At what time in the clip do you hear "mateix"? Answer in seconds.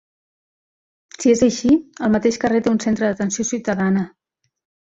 2.15-2.41